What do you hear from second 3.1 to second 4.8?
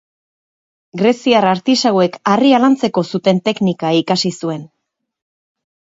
zuten teknika ikasi zuen.